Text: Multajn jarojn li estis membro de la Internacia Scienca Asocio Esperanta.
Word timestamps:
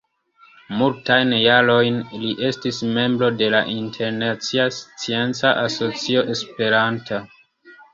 Multajn 0.77 1.35
jarojn 1.39 1.99
li 2.23 2.33
estis 2.49 2.81
membro 2.97 3.31
de 3.45 3.53
la 3.59 3.63
Internacia 3.77 4.69
Scienca 4.81 5.57
Asocio 5.69 6.29
Esperanta. 6.39 7.27